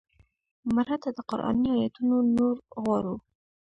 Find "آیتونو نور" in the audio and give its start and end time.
1.81-2.55